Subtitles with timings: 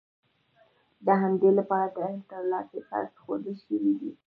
[1.05, 4.11] د همدې لپاره د علم ترلاسی فرض ښودل شوی دی.